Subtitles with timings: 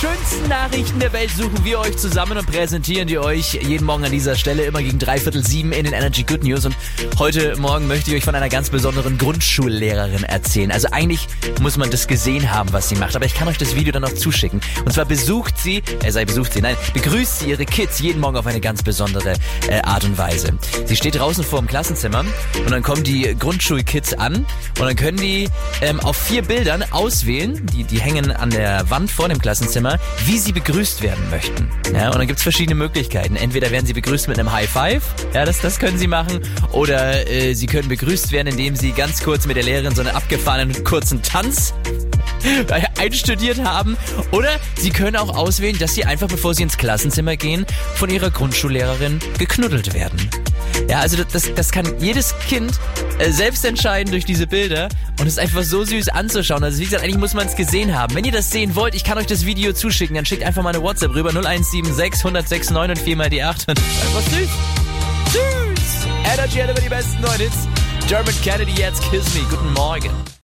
[0.00, 4.10] schönsten Nachrichten der Welt suchen wir euch zusammen und präsentieren die euch jeden Morgen an
[4.10, 6.64] dieser Stelle immer gegen dreiviertel sieben in den Energy Good News.
[6.64, 6.74] Und
[7.18, 10.72] heute Morgen möchte ich euch von einer ganz besonderen Grundschullehrerin erzählen.
[10.72, 11.28] Also eigentlich
[11.60, 13.16] muss man das gesehen haben, was sie macht.
[13.16, 14.60] Aber ich kann euch das Video dann noch zuschicken.
[14.84, 18.36] Und zwar besucht sie, äh, sei besucht sie, nein, begrüßt sie ihre Kids jeden Morgen
[18.36, 19.34] auf eine ganz besondere
[19.68, 20.54] äh, Art und Weise.
[20.86, 25.18] Sie steht draußen vor dem Klassenzimmer und dann kommen die Grundschulkids an und dann können
[25.18, 25.48] die
[25.82, 30.38] ähm, auf vier Bildern auswählen, die, die hängen an der Wand vor dem Klassenzimmer, wie
[30.38, 31.68] sie begrüßt werden möchten.
[31.92, 33.34] Ja, und dann gibt's verschiedene Möglichkeiten.
[33.34, 35.02] Entweder werden sie begrüßt mit einem High Five,
[35.34, 39.22] ja, das, das können sie machen, oder äh, sie können begrüßt werden, indem sie ganz
[39.24, 41.74] kurz mit der Lehrerin so einen abgefahrenen kurzen Tanz
[43.00, 43.96] einstudiert haben.
[44.30, 48.30] Oder sie können auch auswählen, dass sie einfach, bevor sie ins Klassenzimmer gehen, von ihrer
[48.30, 50.30] Grundschullehrerin geknuddelt werden.
[50.88, 52.78] Ja, also das, das kann jedes Kind
[53.18, 54.88] äh, selbst entscheiden durch diese Bilder
[55.18, 56.62] und es ist einfach so süß anzuschauen.
[56.62, 58.14] Also wie gesagt, eigentlich muss man es gesehen haben.
[58.14, 60.74] Wenn ihr das sehen wollt, ich kann euch das Video zuschicken, dann schickt einfach mal
[60.74, 64.48] eine WhatsApp rüber 0176 106 9 und 4 mal die 8 und einfach süß.
[65.32, 66.06] Süß!
[66.34, 67.68] Energy hat immer die besten neuen Hits.
[68.08, 69.40] German Kennedy jetzt Kiss Me.
[69.50, 70.10] Guten Morgen.